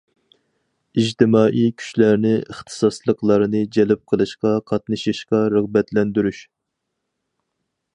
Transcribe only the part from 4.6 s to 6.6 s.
قاتنىشىشقا رىغبەتلەندۈرۈش.